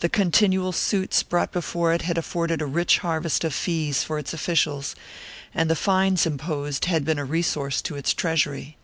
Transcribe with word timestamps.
The 0.00 0.10
continual 0.10 0.72
suits 0.72 1.22
brought 1.22 1.50
before 1.50 1.94
it 1.94 2.02
had 2.02 2.18
afforded 2.18 2.60
a 2.60 2.66
rich 2.66 2.98
harvest 2.98 3.42
of 3.42 3.54
fees 3.54 4.02
for 4.04 4.18
its 4.18 4.34
officials 4.34 4.94
and 5.54 5.70
the 5.70 5.74
fines 5.74 6.26
imposed 6.26 6.84
had 6.84 7.06
been 7.06 7.18
a 7.18 7.24
resource 7.24 7.80
to 7.88 7.96
its 7.96 8.12
treasury. 8.12 8.76